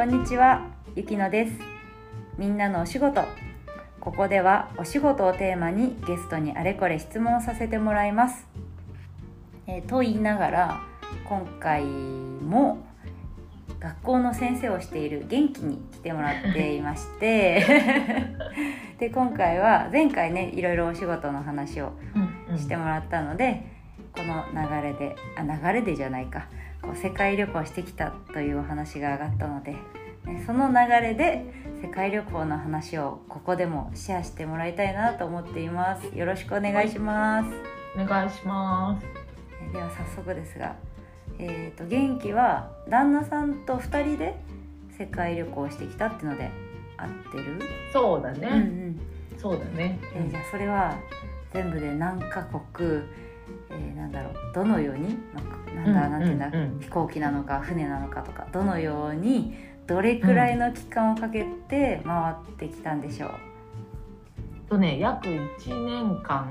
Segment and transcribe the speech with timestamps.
[0.00, 1.52] こんにちは、ゆきのです。
[2.38, 3.22] みんなのお仕事。
[4.00, 8.46] ここではお仕事をテーマにゲストにあれこれ質問させてもらいます。
[9.66, 10.80] えーと言いながら
[11.28, 12.78] 今回も
[13.78, 17.62] 学校の先生をしている元気に来てもらっていまして
[18.98, 21.92] で今回は前回ねいろいろお仕事の話を
[22.56, 23.66] してもらったので、
[24.16, 26.46] この流れであ流れでじゃないか
[26.82, 31.44] こう世界旅行してきたというお話が上がったので、ねその流れで
[31.82, 37.48] 世界旅行の話をここでもシェアしてもらいたいなと思っていますよろしくお願いします、
[37.98, 39.06] お願いします。
[39.68, 40.76] えでは早速ですが、
[41.38, 44.34] えー、と元気は旦那さんと2人で
[44.98, 46.50] 世界旅行してきたってので
[46.96, 47.60] 合ってる、
[47.92, 48.48] そうだね。
[48.48, 49.00] うんうん
[49.40, 49.98] そうだね。
[50.14, 50.98] えーじゃあそれは
[51.52, 53.02] 全部で何カ国、
[53.70, 59.54] えーなんだろうどのように、まあ、なんだ、うなんていうんだ、うんうん飛行機なのか船なのかとかどのように
[59.86, 63.30] どれくらいの期間をかけて回ってきたんでしょう、
[64.70, 66.48] とね、約1年間、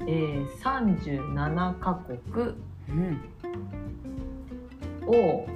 [0.00, 2.54] うんえー、37カ国
[2.88, 3.20] うん
[5.06, 5.46] を、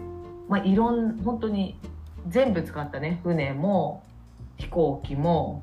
[0.49, 1.79] まあ、いろん本当に
[2.29, 3.21] 全部使ったね。
[3.23, 4.03] 船も
[4.57, 5.63] 飛行機も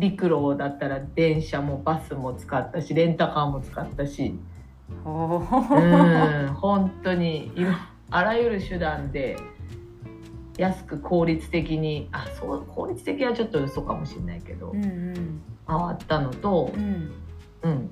[0.00, 4.34] 陸路だったら電車もバスも使ったしレンタカーも使ったし。
[5.04, 7.52] おうーん本当に
[8.10, 9.36] あらゆる手段で
[10.58, 15.40] 安く効率的にあそう効率的はちょっと嘘かもしれないけどうんうん。
[15.64, 17.12] 回ったのとう、ん。
[17.62, 17.90] うん、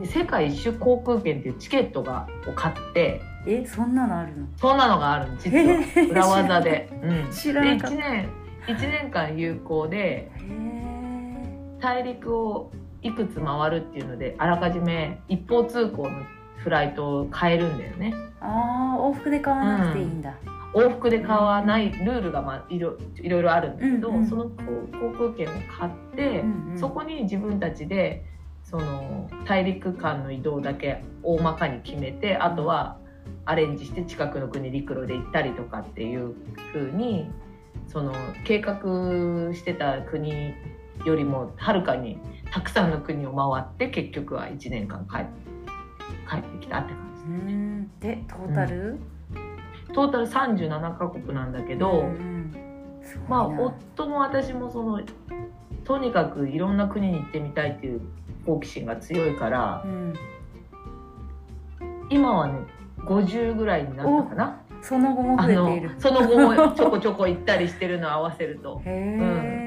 [0.00, 4.46] で世界一周航空券っていうチケットがを買ってえそんなのあるの？
[4.56, 6.10] そんなのがあるの実は。
[6.10, 6.90] 裏技で。
[7.04, 7.96] うん、知らでなかった。
[7.96, 8.28] 1年
[8.66, 10.30] 1年間有効で
[11.80, 12.70] 大陸を
[13.02, 16.22] いくつ回るっていうのであらかじめ一方通行の
[16.58, 18.14] フライトを変えるんだよね。
[18.40, 20.34] ああ往復で買わなくていいんだ、
[20.74, 24.50] 往復で買わないルールが、まあ、いろいろいろあるんだけど、うんうんその航
[24.98, 26.78] 航空券を買って、うんうん。
[26.78, 28.24] そこに自分たちで
[28.62, 32.98] その大陸間の移動だけ大まかに決めてあとは
[33.44, 36.34] アレンジして近くの国陸路で行ったりとかっていう
[36.72, 37.30] 風に
[37.88, 38.12] その
[38.44, 38.74] 計画
[39.54, 40.54] してた国
[41.04, 42.18] よりもはるかに
[42.52, 45.50] たくさんの国を回って結局は1年間帰って
[46.28, 47.34] 帰ってきたって感じう。
[47.34, 47.90] ん。
[47.98, 48.98] でトータル、
[49.92, 52.08] トータル37カ国なんだけど、
[53.28, 55.00] まあ夫も私もその
[55.84, 58.00] とにかくいろんな国に行ってみたいっていう
[58.46, 60.14] 好奇心が強いからうん、
[62.10, 62.60] 今はね
[62.98, 64.62] 50ぐらいになったかな。
[64.82, 65.94] その後もあの増えている。
[65.98, 68.80] その後もちょこちょこ行ったりしてるのを合わせると。
[68.84, 69.59] へえ、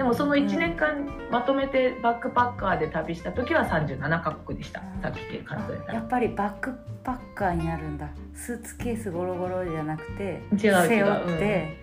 [0.00, 4.80] でもその1年間まとめてバックパッカーで旅した時は37カ国でした。
[4.80, 5.02] うん。
[5.02, 6.72] さっきで数えたらやっぱりバック
[7.04, 8.08] パッカーになるんだ。
[8.32, 10.88] スーツケースゴロゴロじゃなくて違う違う。
[10.88, 11.76] 背負って、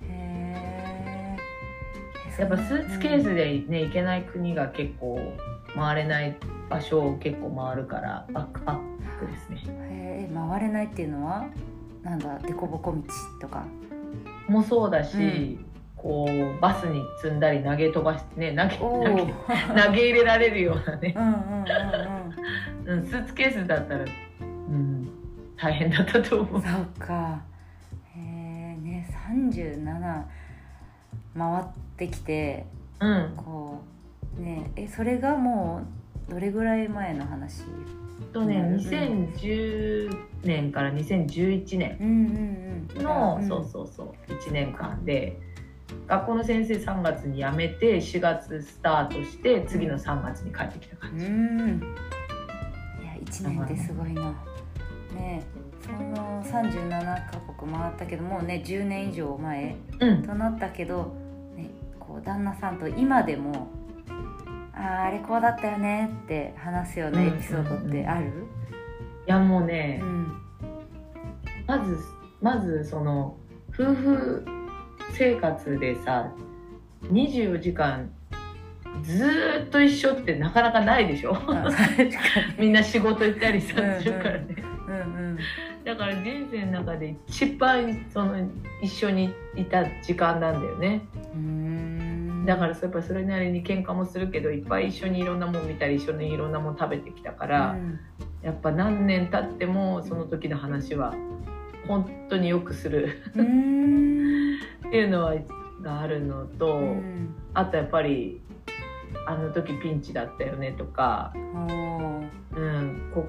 [0.00, 0.08] うん。
[0.08, 1.36] へ
[2.38, 5.20] えやっぱスーツケースでね行けない国が結構
[5.74, 6.34] 回れない
[6.70, 8.78] 場所を結構回るからバックパッ
[9.20, 9.60] クですね。
[9.90, 11.44] へえ回れないっていうのは
[12.02, 13.02] なんだ凸凹道
[13.42, 13.66] とか？
[14.48, 15.65] もそうだし、うん
[15.96, 19.32] こうバスに積んだり投げ飛ばしてね投げ投げ
[19.82, 21.14] 投げ入れられるようなね、
[22.84, 24.04] スーツケースだったら、
[24.40, 25.08] うん、
[25.56, 26.56] 大変だったと思う。
[26.56, 26.62] うん。
[26.62, 27.42] そうか。
[28.14, 30.24] へえね37
[31.36, 32.66] 回ってきて
[33.00, 33.80] うん、こ
[34.38, 35.82] うねえそれがも
[36.28, 37.64] うどれぐらい前の話？
[38.32, 43.02] とねうん2010年から2011年うんうんうん。
[43.02, 45.38] の、んそうそうそう1年間で
[46.06, 51.24] 学校の先生3月に辞めて4月スタートして次の3月に帰ってきた感じ。
[51.24, 51.80] うん。
[53.02, 54.32] いや1年ってすごいな。
[55.14, 55.44] ね
[55.84, 60.22] その37カ国回ったけどもうね10年以上前うん。
[60.22, 61.14] となったけど、
[61.56, 63.68] ね、こう旦那さんと今でも
[64.72, 68.46] あーあれこうだったよねって話すようなエピソードってある、
[69.26, 70.42] いやもうね、うん。
[71.66, 71.98] まず
[72.42, 73.36] まずその
[73.72, 74.46] 夫婦
[75.18, 76.30] 生活でさ
[77.04, 78.10] 24時間
[79.02, 81.36] ずーっと一緒ってなかなかないでしょ？
[82.58, 84.46] みんな仕事行ったりさうんうんするからね。
[84.88, 85.38] うん
[85.84, 88.34] だから人生の中で一番その
[88.82, 91.02] 一緒にいた時間なんだよね。
[92.46, 98.00] だからやっぱそれなりに喧嘩もするけどいっぱい一緒にいろんなもん見たり一緒にいろんなもん食べてきたから、うん。
[98.42, 101.14] やっぱ何年経ってもその時の話は
[101.86, 103.20] 本当によくする
[104.88, 105.34] っていうのは
[105.82, 107.34] があるのと、うん。
[107.54, 108.40] あとやっぱり
[109.26, 113.26] あの時ピンチだったよねとか、うんこ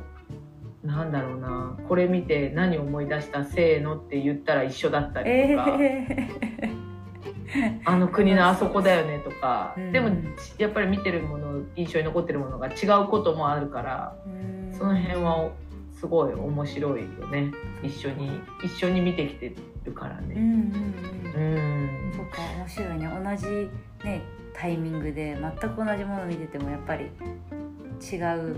[0.83, 5.77] うなんだろうなこれ見て何思い出したせーのって言ったら一緒だったりえとか、
[7.85, 9.91] あの国のあそこだよねとか、うん。
[9.91, 10.11] でも
[10.57, 15.49] やっぱり見てるもの印象に残ってるものが違うこともあるからーその辺は
[15.99, 17.51] すごい面白いよね。
[17.81, 20.35] 一緒に一緒に見てきてるからね。
[20.35, 20.51] うんうん
[21.35, 22.07] うん。
[22.07, 22.13] うん。
[22.13, 23.09] そうか面白いね。
[23.23, 23.69] 同じ
[24.05, 24.21] ね
[24.53, 28.57] タイミングで全く同じものを見ててもやっぱり違う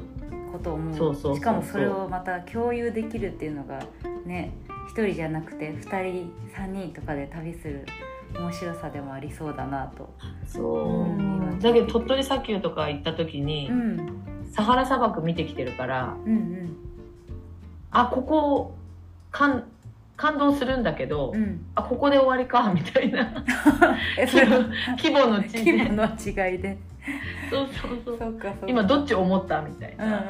[0.52, 0.94] ことを思う。
[0.96, 1.36] そうそうそうそう。
[1.36, 3.80] しかもそれをまた共有できるっていうのが
[4.26, 4.52] ね
[4.90, 5.82] 一人じゃなくて2
[6.12, 7.86] 人3人とかで旅する
[8.38, 10.14] 面白さでもありそうだなと。
[10.46, 11.60] そう、うん。
[11.60, 14.20] だけど鳥取砂丘とか行った時に、うん。
[14.52, 16.89] サハラ砂漠見てきてるからうんうん
[17.92, 18.76] あここ
[19.32, 19.64] 感
[20.18, 23.44] 感動するんだけど、うん、あここで終わりか みたいな。
[24.18, 26.78] 規模の違規い模の違いで。
[27.50, 28.36] そうそうそう。
[28.68, 29.62] 今どっち思った？
[29.62, 30.16] みたいうんうんうん。
[30.16, 30.22] な、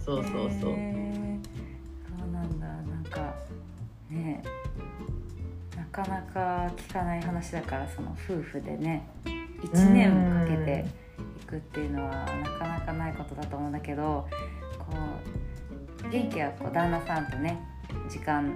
[0.00, 1.40] そうそうそう、へー。
[2.18, 2.66] そうなんだ。
[2.66, 3.34] なんか
[4.10, 4.42] ね
[5.76, 9.06] なかなか聞かない話だからその夫婦でね。
[9.62, 10.84] 1年もかけて
[11.42, 14.28] いくっていうのはなかなかないことだと思うんだけど
[14.78, 15.43] こう
[16.14, 17.58] 元気はこう旦那さんとね
[18.08, 18.54] 時間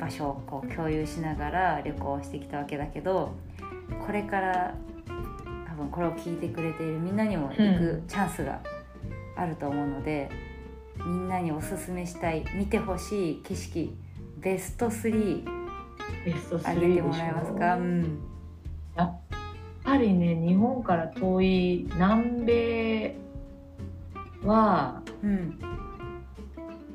[0.00, 3.36] 場所をこう共有しながら旅行をしてきたわけだけど
[4.04, 4.74] これから
[5.68, 8.60] 多分これを聞いてくれているみんなにも行くチャンスが
[9.36, 10.28] あると思うので、
[10.96, 13.96] みんなにおすすめしたい見てほしい景色
[14.38, 15.44] ベスト3
[16.24, 18.18] ベスト3あげてもらえますか、うん、
[18.96, 19.20] やっ
[19.84, 23.16] ぱりね日本から遠い南米
[24.42, 25.78] はうん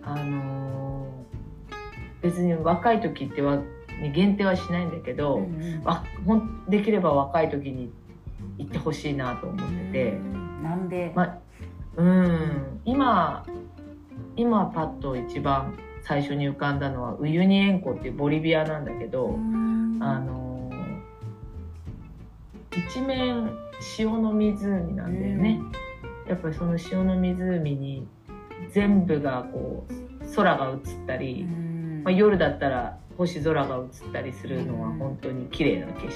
[0.06, 1.24] あのー
[2.22, 3.60] 別に若い時っては
[4.02, 5.84] に限定はしないんだけど、うんうん。
[5.84, 7.92] わほんできれば若い時に
[8.58, 11.38] 行ってほしいなと思ってて、うん南米、ま
[11.98, 12.82] うん。
[12.86, 13.46] 今
[14.38, 20.00] 今パッと一番最初に浮かんだのはウユニ塩湖っていうボリビアなんだけど、うん。
[20.02, 20.54] あのー
[22.90, 23.52] 一面
[24.00, 25.62] 塩の湖なんだよね、
[26.28, 28.08] やっぱりその塩の湖に
[28.72, 32.02] 全部がこう空が映ったり、うん。
[32.04, 33.80] まあ、夜だったら星空が映
[34.10, 34.98] ったりするのはうん。
[34.98, 36.14] 本当に綺麗な景色で。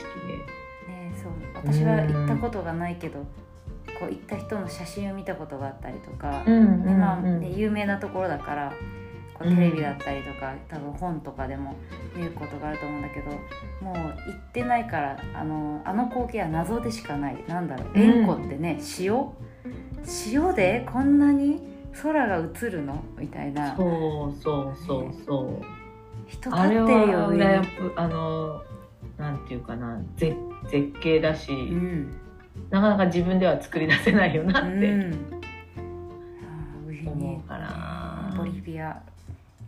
[0.92, 1.32] ね、そう。
[1.56, 3.20] 私は行ったことがないけど
[4.00, 7.40] こう行った人の写真を見たことがあったりとか、うんでまあうん。
[7.40, 8.74] ね、有名なところだから
[9.34, 11.76] こうテレビだったりとか、多分本とかでも
[12.16, 13.32] 見ることがあると思うんだけど
[13.82, 17.44] もう行ってないからあのあの光景は謎でしかない。
[17.48, 17.88] なんだろう。
[17.94, 18.02] うん。
[18.02, 19.28] 塩湖ってね、塩？
[20.34, 20.88] 塩で？
[20.92, 21.77] こんなに？
[22.02, 23.04] 空が映るの？
[23.18, 23.76] みたいな。
[23.76, 25.66] そうそうそうそう。
[26.28, 27.32] 人立あれってるよ。
[27.32, 27.62] ね
[27.96, 28.62] あの
[29.18, 30.00] なんていうかな。
[30.16, 30.36] 絶
[30.70, 32.12] 絶景だし、うん。
[32.70, 34.70] なかなか自分では作り出せないよなって。
[34.70, 35.42] うん、
[37.06, 38.34] 思うかな。
[38.38, 39.02] ボリビア。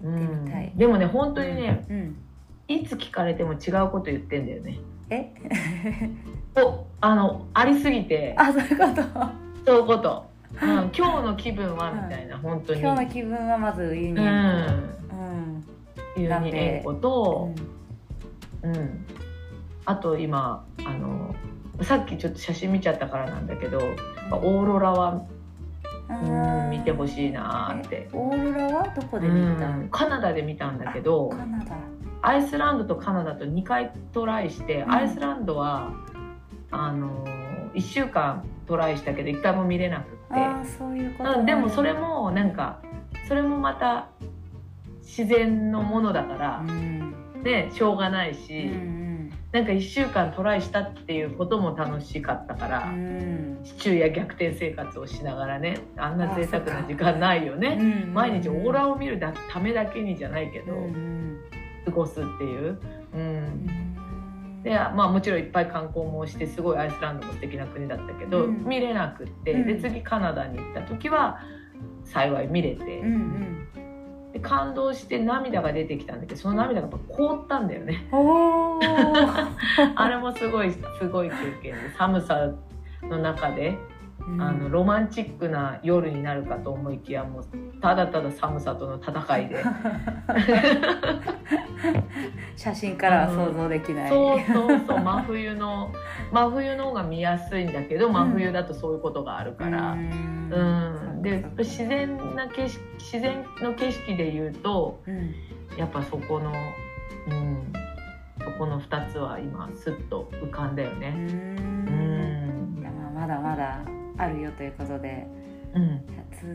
[0.03, 0.43] うん。
[0.45, 0.71] みたい。
[0.75, 2.15] でもね本当にね、うん、
[2.67, 4.79] いつ聞かれても違うこと言ってんだよね。
[5.09, 5.31] え？
[6.61, 8.35] おあのありすぎて。
[8.37, 9.01] あそういうこと。
[9.65, 10.28] そういうこと。
[10.53, 12.81] うん、今日の気分はみたいな、本当に。
[12.81, 14.99] 今日の気分はまずウユニう塩ん。
[15.09, 15.19] 湖
[16.17, 17.53] うんユニ塩湖と、
[18.63, 19.05] ううん、
[19.85, 21.33] あと今あの
[21.81, 23.79] さっきちょっと写真見ちゃったからなんだけど
[24.31, 25.21] オーロラは、
[26.09, 28.09] うん、見てほいしいなーって。
[28.11, 29.69] オーロラはどこうで見た？
[29.69, 31.75] ん、カナダで見たんだけどカナダ。
[32.21, 34.91] アイスランドとカナダと2回トライして、うん。
[34.91, 35.93] アイスランドは
[36.71, 37.25] あの
[37.73, 40.15] 1週間トライしたけど1回も見れなくって。
[40.29, 42.79] ああそういうことうん、でもそれもなんか
[43.27, 44.09] それもまた
[45.01, 47.13] 自然のものだからう、ん。
[47.43, 48.69] ねしょうがないうんし、
[49.51, 53.07] なんか1週間トライしたっていうことも楽しかったから、うん。
[53.07, 61.39] うん昼夜逆転生活をしながらねあんな贅沢な時間ないよね、うん毎日オーラを見るだためだけにじゃないけど、うん。
[61.85, 62.79] 過ごすっていう。
[63.13, 63.21] うん。
[63.21, 63.88] うん
[64.63, 68.65] でまあ、もちろんいっぱい観光もしてすごいアイスランドも素敵な国だったけど、うん。
[68.65, 69.67] 見れなくって、うん。
[69.67, 71.39] で次カナダに行った時は
[72.03, 73.09] 幸い見れて、うんう
[74.27, 74.31] ん。
[74.33, 78.09] で感動して涙が出てきたんだけどその涙がやっぱ凍ったんだよね。
[79.95, 82.51] あれもすごいすごい経験で寒さ
[83.03, 83.98] の中で、うん
[84.39, 87.45] あのロマンチックな夜になるかと思いきやもう
[87.81, 89.63] ただただ寒さとの戦いで。
[92.55, 94.09] 写真からは想像できない。
[94.09, 94.99] そうそうそう。
[94.99, 95.93] 真冬の
[96.31, 99.93] 真冬の方が見やすいんだけど真冬だとそういうことがあるから。
[99.93, 100.49] うん。
[100.51, 105.33] うん、で自然な景色自然の景色で言うとうん。
[105.77, 106.51] やっぱそこの、
[107.29, 107.71] うん、
[108.43, 111.13] そこの2つは今スッと浮かんだようね。
[111.17, 112.83] うん。
[113.15, 113.79] まだまだ
[114.19, 115.25] あるよということで
[115.73, 116.01] うん。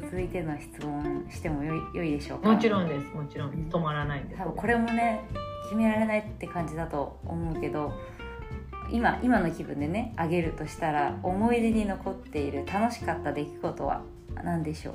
[0.01, 2.53] 続いての質問してもよい良いでしょうか？
[2.53, 3.07] もちろんです。
[3.15, 3.51] もちろん。
[3.51, 4.39] 止まらないんです。
[4.39, 5.21] 多分これもね
[5.65, 7.93] 決められないって感じだと思うけど
[8.91, 14.03] 今今の気分でねあげるとしたら思い出に残っている楽しかった出来事は
[14.43, 14.95] 何でしょう？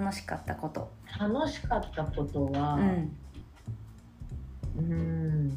[0.00, 0.90] 楽しかったこと。
[1.18, 3.16] 楽しかったことはうん。
[4.78, 5.52] うん。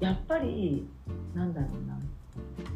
[0.00, 0.88] やっぱり
[1.34, 1.98] なんだろうな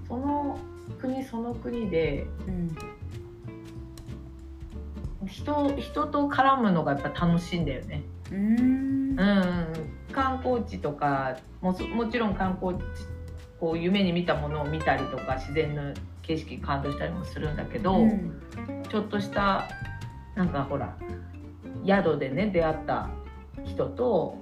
[0.08, 0.58] その
[1.00, 2.76] 国その国でうん。
[5.26, 8.02] 人人と絡むのがやっぱ楽しいんだよね。
[8.30, 8.92] うーん。
[9.12, 9.72] うん、
[10.12, 12.82] 観光地とかもそもちろん観光地
[13.60, 18.42] こう夢に見たものを見たりとか自然の景色感動したりもするんだけど、うん。
[18.90, 19.68] ちょっとした
[20.34, 20.96] なんかほら
[21.86, 23.08] 宿でね出会った
[23.64, 24.36] 人と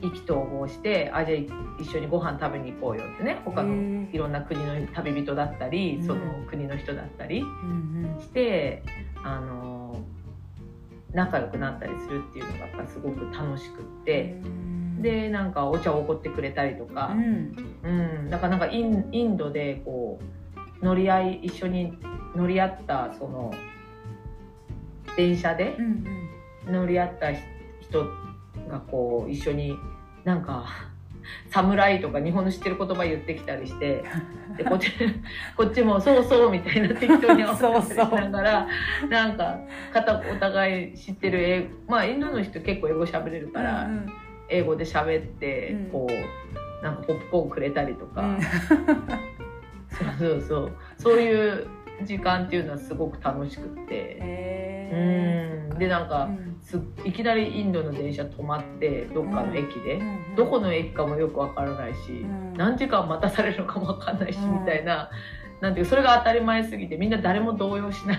[0.00, 1.38] 意気投合してあじゃあ
[1.82, 3.40] 一緒にご飯食べに行こうよってね。
[3.44, 6.06] 他のいろんな国の旅人だったり、うん。
[6.06, 8.82] その国の人だったりうんして
[9.22, 9.96] あの
[11.12, 14.40] 仲良くなったりするっていうのがやっぱすごく楽しくって。
[14.44, 15.02] うん。
[15.02, 17.52] でなんかお茶をおごってくれたりとうか、ん。
[17.82, 17.88] う
[18.26, 20.18] ん、だからなんかインインドでこ
[20.80, 21.98] う乗り合い一緒に
[22.34, 23.52] 乗り合ったその
[25.16, 26.04] 電車でうん。
[26.72, 28.06] 乗り合った人
[28.74, 29.76] がこう一緒に
[30.24, 30.66] なんか
[31.50, 34.04] 「侍」とか日本の知ってる言葉言ってきたりして
[34.56, 34.90] でこっち
[35.56, 38.68] こっちも「そうそう」みたいな適当に合わせたりしながら
[39.08, 39.58] なんか
[39.92, 43.84] 片お互い知ってる英語まあインドの人結構英語喋れるから。
[43.84, 44.06] うん
[44.48, 45.90] 英語で喋って、うん。
[45.90, 48.40] こうなんかポップコーンくれたりとか、うん。
[48.40, 50.72] そうそうそう。
[50.98, 51.66] そういう
[52.04, 55.78] 時間っていうのはすごく楽しくって、へうん。
[55.78, 56.36] でなんか、うん。
[56.36, 56.53] す
[57.04, 62.54] いきなりインドの電車止まってどっかの駅で、うんどこの駅かもよくわからないし、うん。
[62.54, 65.10] 何時間待たされるのかもわかんないし、うんみたいな
[65.60, 68.18] なんていうそれが当たり前すぎてみんな誰も動揺しない。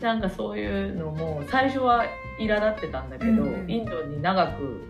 [0.00, 2.04] なんかそういうのも最初は
[2.38, 3.70] 苛立ってたんだけど、うんうん。
[3.70, 4.80] インドに長く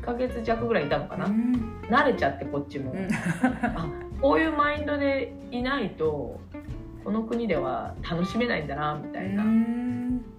[0.00, 1.82] ヶ月弱ぐらいいたのかな、うん。
[1.88, 3.08] 慣れちゃってこっちも、うん。
[3.76, 3.86] あ
[4.20, 6.40] こういうマインドでいないと
[7.04, 9.44] この国では楽しめないんだなみたいな、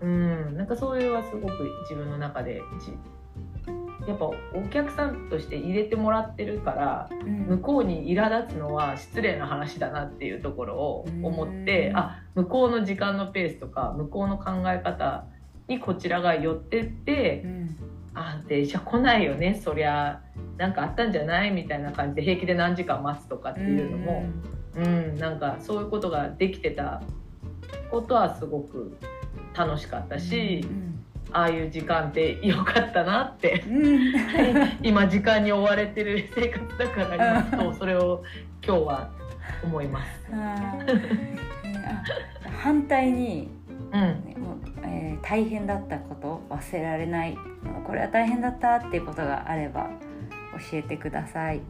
[0.01, 0.47] うん。
[0.47, 2.93] うん、なんかそういうはすごく自分の中でじ
[4.07, 4.35] やっぱお
[4.71, 7.09] 客さんとして入れてもらってるから
[7.47, 15.25] 向こうに苛立つのは失礼な話だなっていうところを思ってうんあ向こうの時間のペースとか向こうの考え方
[15.67, 17.75] にこちらが寄ってってうん。
[18.15, 20.21] あ電車来ないよねそりゃ
[20.57, 24.25] なんかあったんじゃないみたいな感じで平気で何時間待つとかっていうのも、
[24.75, 27.01] うんなんかそういうことができてた
[27.89, 28.97] ことはすごく
[29.59, 30.65] 楽しかったし、
[31.33, 33.65] ああいう時間って良かったなって。
[33.67, 33.85] うん。
[33.85, 38.23] う ん今時間に追われてる生活だから今とそれを
[38.65, 39.09] 今日は
[39.61, 40.31] 思います。
[42.57, 43.51] 反対に、
[43.91, 44.01] うん、
[44.83, 47.37] えー大変だったこと忘れられない
[47.85, 49.89] これは大変だったっていうことがあれば
[50.71, 51.61] 教えてください。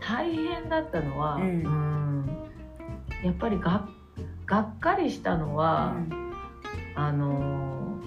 [0.00, 1.42] 大変だったのは、うん。
[1.42, 2.26] うん。
[3.24, 3.86] やっぱりが
[4.46, 5.94] がっかりしたのは、
[7.06, 7.98] あの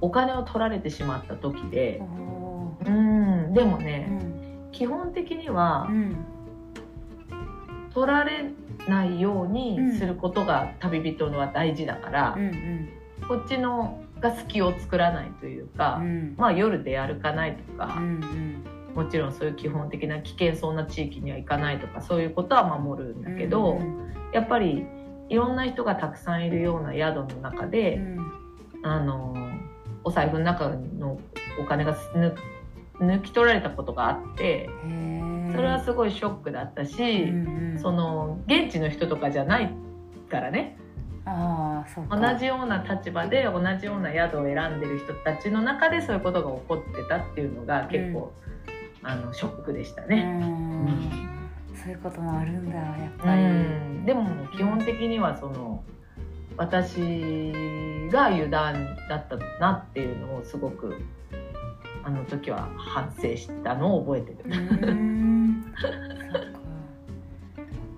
[0.00, 2.02] お金を取られてしまった時で
[2.86, 3.98] うん、でもーうね、
[4.68, 4.68] ん。
[4.72, 6.16] 基本的にはうん。
[7.94, 8.50] 取られ
[8.88, 12.88] ないようにすることが旅人のは大事だからう、ん
[13.28, 16.34] こっちのが隙を作らないというか、うん。
[16.36, 24.12] まあ夜で歩かないとか、うんもちろんそういう基本的な危険そうな地域には行かないとかそういうことは守るんだけど、うん。
[24.32, 24.86] やっぱり
[25.28, 28.32] いろんな人がたくさんいるような宿の中で、うん。
[28.86, 29.34] あの
[30.04, 31.18] お財布の中の
[31.58, 32.34] お金が抜
[33.00, 34.68] 抜き取られたことがあって
[35.54, 37.78] それはすごいショックだったし、うんうん。
[37.78, 39.74] その現地の人とかじゃない
[40.30, 40.76] からね。
[41.24, 42.16] ああそうか。
[42.18, 48.32] 同じような立場で同じような宿を選んでる人たちの中でそういうことが起こってたっていうのが結構、
[49.02, 50.22] あのショックでしたうね。
[50.24, 51.23] ん
[51.84, 53.42] そういうこともあるんだやっうぱり。
[53.42, 54.24] ん、でも
[54.56, 55.84] 基本的にはその
[56.56, 57.52] 私
[58.10, 60.96] が油断だったなっていうのをすごく
[62.02, 64.54] あの時は反省したのを覚えてうる。
[64.54, 65.60] ーん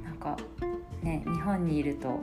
[0.05, 0.37] なんか
[1.03, 2.19] ね日本にいると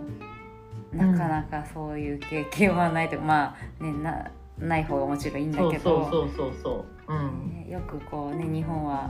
[0.91, 7.13] なかなかそういう経験はないとか、まあねなない方がもちろんいいんだけどそうそうそうそう。
[7.13, 7.49] うん。
[7.49, 9.09] ねよくこうね日本は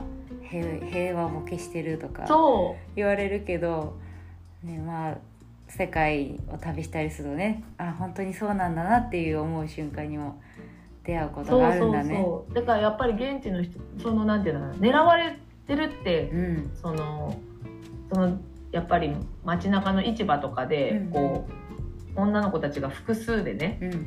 [0.50, 3.96] 平平和ボケしてるとかそ言われるけど、
[4.62, 5.18] ね、まあ
[5.68, 10.40] 世界を旅したりするとねあ本当にそうなんだなっていう思う瞬間にも
[11.04, 12.14] 出会うこうとがあそうそるんだね。
[12.14, 12.54] うそう。
[12.54, 17.38] だからやっぱり現地の人そのなんていうの狙われてるってうんその
[18.12, 18.38] その
[18.72, 21.46] やっぱり街中の市場とかでうんこ
[22.16, 24.06] う、女の子たちが複数でねうん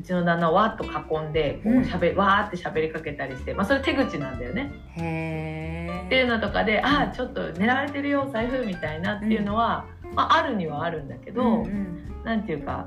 [0.00, 1.84] うちの旦那をわーっと囲んでこううん。
[1.84, 4.72] しゃべ、わーって喋りかけたりして、まあ、それ手口なんだよね。
[4.96, 12.24] へっていうえのとかで「ああちょっと狙われてるよ財布」みたいなっていうのは、まあ、あるにはあるんだけど、うんうん。
[12.24, 12.86] なんていうか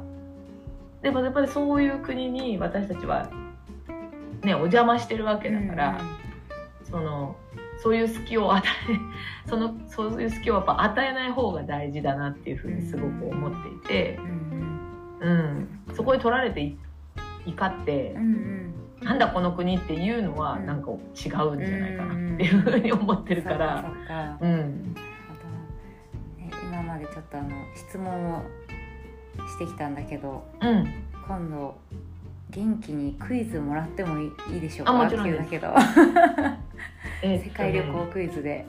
[1.02, 3.30] でもやっぱりそういう国に私たちは
[4.42, 6.02] ねお邪魔してるわけだから、
[6.84, 7.36] その
[7.78, 8.96] そういう隙を与え
[9.50, 14.20] そのそういう隙をやっぱ与えない方が大事だなっていうふうにすごく思っていて
[15.22, 16.78] う、んうん、そこで取られてい
[17.46, 18.74] 怒ってうんうん。
[19.02, 20.66] なんだこの国っていうのはうん。
[20.66, 23.86] なんか違うんじゃないかなっていうふうに思ってるから。
[26.64, 28.44] 今までちょっとあの質問を
[29.48, 30.88] してきたんだけどうん。
[31.28, 31.76] 今度
[32.50, 34.94] 元気にクイズもらってもいいでしょうか？
[34.94, 35.74] あもちろんだけど。
[37.22, 38.66] 世界旅行クイズで、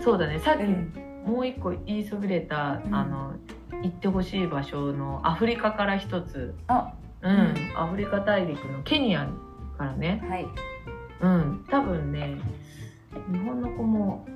[0.00, 0.38] そうだね。
[0.38, 0.92] さっきうん。
[1.26, 2.94] もう一個言いそびれた、うん。
[2.94, 3.34] あの
[3.82, 6.94] 行ってほしい場所のアフリカから一つ、あ
[7.26, 7.32] うん。
[7.32, 9.28] うんアフリカ大陸のケニア
[9.76, 10.46] からね、はい。
[11.20, 12.38] うん、多分ね
[13.30, 14.26] 日本の子も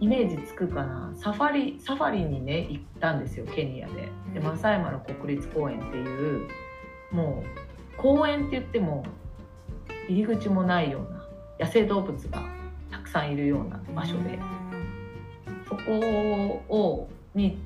[0.00, 1.12] イメージつくかな。
[1.16, 3.94] サファリサファリにね行ったんですよケニアで。
[4.34, 6.48] でうんマサイマラ国立公園っていう
[7.10, 9.04] もう公園って言っても
[10.08, 12.42] 入り口もないような野生動物が
[12.90, 14.38] たくさんいるような場所で。
[15.68, 15.82] そこ
[16.68, 17.58] をに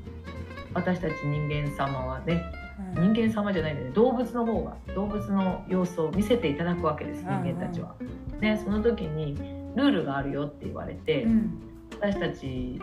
[0.74, 2.61] 私たち人間様はねうん
[2.94, 3.94] 人間様じゃないんだよね。
[3.94, 7.94] 動物の方が動物の様子を見せていただくわけです人間たちは。
[8.40, 9.36] ねその時に
[9.76, 11.62] ルールがあるよって言われて、うん。
[12.00, 12.80] 私たち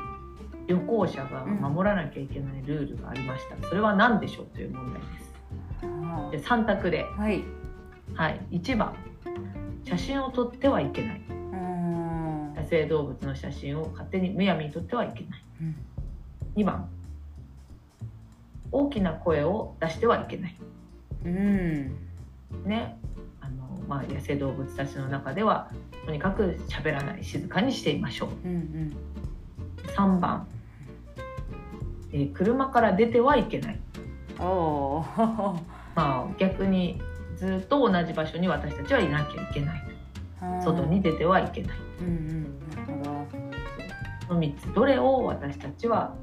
[0.67, 5.33] 旅行者が守らなきゃいけないルールがありました、それは何でしょうという問題です。
[5.81, 7.43] あで3択で、はい。
[8.13, 8.95] はい、1番。
[9.83, 11.21] 写真を撮ってはいけない。
[11.29, 12.53] うん。
[12.55, 15.43] 野生動物の写真を勝手にむやみに撮ってはいけない。
[15.61, 15.75] うん。
[16.55, 16.87] 2番
[18.71, 20.55] 大きな声を出してはいけない。
[21.25, 21.95] うん。
[22.65, 22.97] ね。
[23.41, 25.71] あの、まあ、野生動物たちの中では
[26.05, 28.47] とにかく喋らない静かにしていましょう。
[28.47, 28.95] うんうん。
[29.95, 30.47] 3番、
[32.11, 33.79] えー車から出てはいけない、
[34.39, 35.03] お
[35.95, 37.01] まあ、逆に
[37.35, 39.83] ずっと同じ場所に私たちはいなきゃいけない。
[40.63, 41.77] 外に出てはいけない。
[42.01, 43.09] うんうんなるほど。
[44.27, 44.73] この3つ。
[44.73, 46.13] どれを私たちは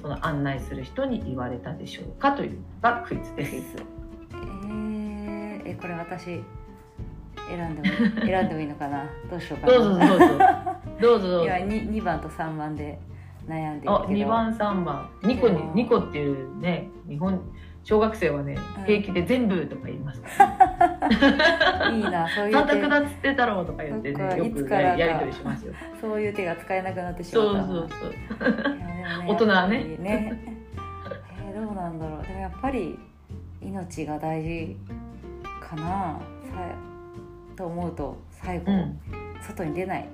[0.00, 3.76] その案内する人に言われたでしょうかというのがクイズです。
[4.32, 6.24] えー、えこれ私
[7.48, 9.04] 選んでも選んでもいいのかな？
[9.30, 9.72] どうしようかな。
[9.72, 10.38] どうぞどうぞどうぞ。
[11.00, 12.98] どうぞ今 2, 2番と3番で
[13.46, 14.20] 悩んでるあけど。
[14.20, 15.72] 2番3番2個にうん。
[15.72, 17.40] 2個っていうね日本
[17.82, 18.84] 小学生はねうん。
[18.84, 20.73] 平気で全部とか言いますから、
[21.92, 24.98] いいなそういう三択手だっつってたろうとか言ってねよくいつからか。
[24.98, 25.74] ややり取りしますよ。
[26.00, 27.66] そういう手が使えなくなってしまそうった。
[27.66, 29.78] そうそういやでもね大人はね。
[29.98, 30.42] ね。
[31.46, 32.22] えーどうなんだろう。
[32.22, 32.98] でもやっぱり
[33.60, 34.76] 命が大事
[35.60, 36.20] かなさ
[37.56, 39.00] と思うと最後、うん。
[39.40, 40.08] 外に出ない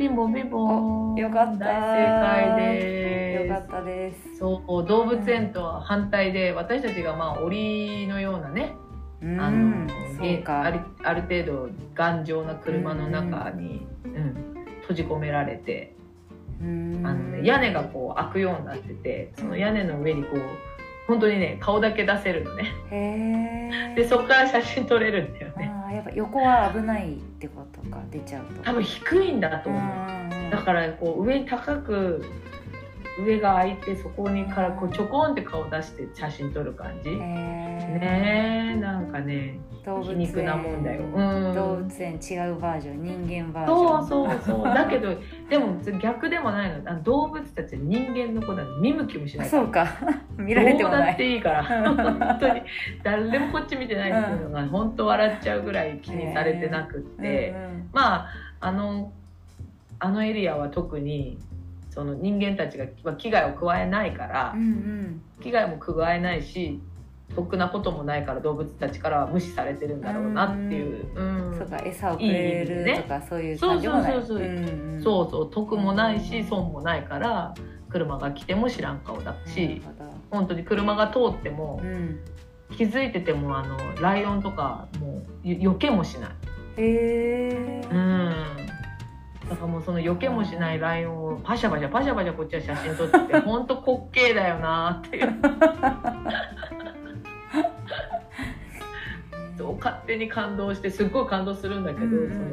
[0.00, 1.14] ピンポンピンポン。
[1.16, 1.66] よかった。
[1.66, 3.46] 大正解です。
[3.46, 8.74] よかったですそう動物園とは反対で私たちがまあ檻のようなね、
[9.20, 9.86] うんあの
[10.62, 14.64] あるある程度頑丈な車の中に、うん。
[14.80, 15.94] 閉じ込められて、
[16.62, 17.02] うん。
[17.04, 20.40] あのね、屋根がこう開くようになっててその屋根の上にこう
[21.08, 23.94] 本当にね顔だけ出せるのね。
[23.94, 28.62] でそこから写真撮れるんだよねあーやっぱ横は危ないってことか出ちゃうと。
[28.62, 30.50] 多分低いんだと思う。
[30.50, 32.24] だからこう上に高く
[33.22, 37.10] 上が開いてそこにからこうちょこんって顔出して写真撮る感じ。
[37.10, 41.02] へねえなんかねー動物皮肉なもんだよ。
[41.02, 41.54] うん。
[41.54, 44.06] 動物園違うバージョン人間バージョン。
[44.08, 44.64] そうそうそう。
[44.64, 45.16] だけど
[45.48, 46.90] でも逆でもないの。
[46.90, 49.48] あの動物たちは人間の子だ見向きもしない。
[49.48, 49.86] そうか。
[50.36, 51.64] 見られてもどうだっないていいから。
[51.64, 52.62] 本当に。
[53.02, 57.90] 誰もこっち見てないっていうのが本当笑っちゃうぐらい気にされてなくって、うんうん。
[57.92, 58.26] まあ
[58.60, 59.12] あの
[59.98, 61.38] あのエリアは特に
[61.90, 65.22] その人間たちがまあ危害を加えないから、うんうん。
[65.42, 66.80] 危害も加えないし
[67.34, 71.22] 得なこともないから動物たちからは無視されてるんだろうなっていう、う
[71.54, 71.58] ん。
[71.58, 74.12] そうか餌をくれるとかそういう感じもない。
[74.12, 74.46] そうそうそうそう。
[74.46, 75.02] んん。
[75.02, 75.50] そうそう。
[75.50, 77.54] 得もないし損もないから
[77.88, 80.10] 車が来ても知らん顔だし、なるほど。
[80.30, 82.20] 本当に車が通ってもうん。
[82.76, 86.30] 気づいててもあのライオンとかもうよ避けもしない。
[86.76, 87.94] へえうん。
[87.94, 88.19] だからもうそ
[90.00, 95.34] の避けもしないライオンをパシャパシャパシャパシャこっちは写真撮ってて本当滑稽だよなっていう。
[99.58, 102.30] そう勝手に感動してすっごい感動するんだけど、うんうん。
[102.32, 102.46] その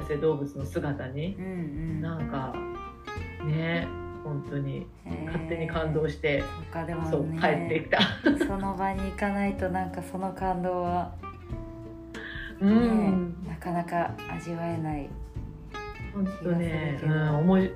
[0.00, 1.36] 野生動物の姿に。
[1.38, 2.00] うんうん。
[2.00, 2.54] なんか
[3.44, 3.86] ね
[4.24, 5.26] 本当にえー。
[5.26, 7.98] 勝手に感動して、そうかでもそうね帰ってきた。
[8.46, 11.12] その場に行かないとなんかその感動は、
[12.60, 15.08] うねん、なかなか味わえない
[16.12, 17.70] 本当ね、うん、思い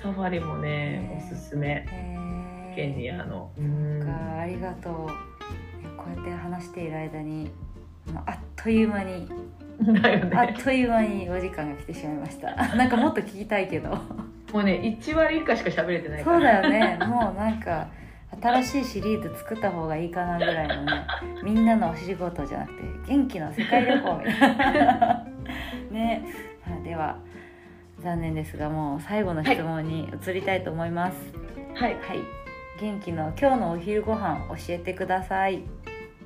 [0.00, 1.24] サファリもねね。
[1.32, 1.86] おすすめ。
[1.90, 2.74] えー。
[2.74, 3.50] ケニアの。
[4.02, 4.94] かありがとう。
[5.96, 7.50] こうやって話している間に
[8.26, 10.30] あっという間にね。
[10.34, 12.54] あっという間にお時間が来てしまいました。
[12.76, 13.90] なんかもっと聞きたいけど。
[13.90, 16.62] もうね1割以下しか喋れてないかそうら。
[16.62, 16.98] だよね。
[17.06, 17.88] もうなんか
[18.40, 20.92] 新しいシリーズ作った方がいいかなぐらいのね
[21.42, 25.26] みんなのお仕事じゃなくて元気の世界旅行みたいな。
[25.90, 26.24] ね。
[26.66, 27.18] あでは
[28.02, 31.16] 残念ですがもう最後の質問に移りたいと思います。
[31.74, 31.94] はい。
[31.94, 32.20] はい、
[32.80, 35.62] 元気の今日のお昼ご飯教えてください。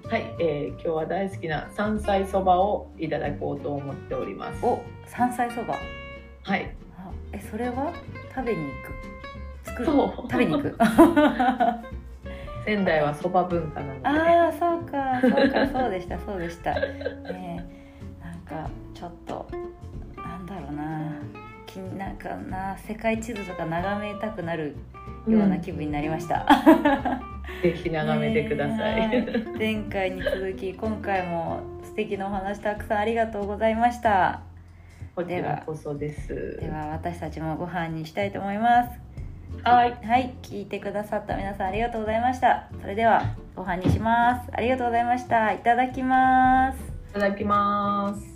[0.08, 4.64] はい、えー今日は大好きな山菜そばをいただこうと思っております。
[4.64, 5.76] お山菜そば。
[6.42, 6.74] はい。
[6.98, 7.92] あえそれは？
[8.34, 8.68] 食べに行
[9.64, 9.68] く。
[9.70, 9.87] 作る。
[9.87, 10.14] そう。
[10.30, 10.76] 食べに行く。
[12.64, 15.20] 仙台はそば文化なので、ああそうか。
[15.20, 15.66] そうか。
[15.80, 16.18] そうでした。
[16.18, 16.72] そうでした。
[16.74, 17.64] ね
[18.22, 18.24] え。
[18.24, 19.46] なんかちょっと
[20.16, 21.12] なんだろうな
[21.74, 24.76] 気になんかな世界地図とか眺めたくなる
[25.26, 26.46] ような気分になりました、
[27.62, 29.26] ぜひ眺めてください。
[29.58, 34.42] 前回に続き今回も素敵なお話たくさんありがとうございました。
[35.16, 36.58] こちらこそです。
[36.60, 38.90] では私たちもご飯にしたいと思います。
[39.64, 40.34] はい、はい。
[40.42, 42.68] 聞いてくださった皆さんありがとうございました。
[42.80, 44.50] それではご飯にします。
[44.52, 45.52] ありがとうございました。
[45.52, 46.78] いただきます。
[47.10, 48.34] いただきます。